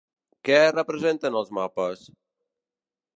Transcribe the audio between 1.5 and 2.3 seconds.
mapes?